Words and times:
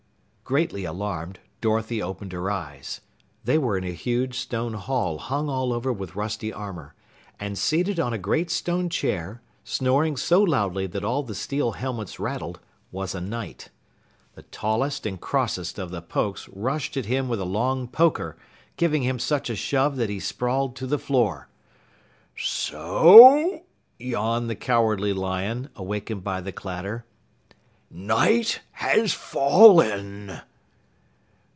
Greatly 0.43 0.83
alarmed, 0.83 1.39
Dorothy 1.61 2.03
opened 2.03 2.33
her 2.33 2.51
eyes. 2.51 2.99
They 3.45 3.57
were 3.57 3.77
in 3.77 3.85
a 3.85 3.93
huge 3.93 4.37
stone 4.37 4.73
hall 4.73 5.17
hung 5.17 5.47
all 5.47 5.71
over 5.71 5.93
with 5.93 6.17
rusty 6.17 6.51
armor, 6.51 6.93
and 7.39 7.57
seated 7.57 8.01
on 8.01 8.11
a 8.11 8.17
great 8.17 8.51
stone 8.51 8.89
chair, 8.89 9.41
snoring 9.63 10.17
so 10.17 10.41
loudly 10.43 10.87
that 10.87 11.05
all 11.05 11.23
the 11.23 11.35
steel 11.35 11.71
helmets 11.71 12.19
rattled, 12.19 12.59
was 12.91 13.15
a 13.15 13.21
Knight. 13.21 13.69
The 14.35 14.41
tallest 14.41 15.05
and 15.05 15.21
crossest 15.21 15.79
of 15.79 15.89
the 15.89 16.01
Pokes 16.01 16.49
rushed 16.49 16.97
at 16.97 17.05
him 17.05 17.29
with 17.29 17.39
a 17.39 17.45
long 17.45 17.87
poker, 17.87 18.35
giving 18.75 19.03
him 19.03 19.19
such 19.19 19.49
a 19.49 19.55
shove 19.55 19.95
that 19.95 20.09
he 20.09 20.19
sprawled 20.19 20.75
to 20.75 20.85
the 20.87 20.99
floor. 20.99 21.47
"So" 22.37 23.63
yawned 23.97 24.49
the 24.49 24.57
Cowardly 24.57 25.13
Lion, 25.13 25.69
awakened 25.77 26.25
by 26.25 26.41
the 26.41 26.51
clatter, 26.51 27.05
"Knight 27.93 28.61
has 28.71 29.11
fallen!" 29.11 30.39